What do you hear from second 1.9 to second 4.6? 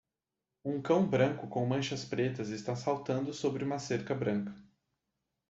pretas está saltando sobre uma cerca branca.